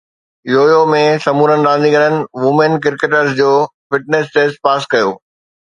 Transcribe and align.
U 0.51 0.63
يو 0.73 0.79
۾ 0.93 0.95
سمورن 1.25 1.61
رانديگرن 1.69 2.15
وومين 2.41 2.73
ڪرڪيٽرز 2.87 3.37
جو 3.43 3.51
فٽنيس 3.91 4.35
ٽيسٽ 4.37 4.63
پاس 4.67 4.93
ڪيو 4.95 5.09